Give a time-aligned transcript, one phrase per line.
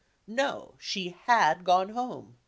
[0.25, 0.73] No!
[0.79, 2.39] She had gone home.